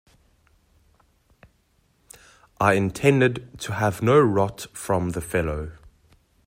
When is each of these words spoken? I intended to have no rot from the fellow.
I 2.59 2.73
intended 2.73 3.59
to 3.59 3.73
have 3.73 4.01
no 4.01 4.19
rot 4.19 4.65
from 4.73 5.11
the 5.11 5.21
fellow. 5.21 5.73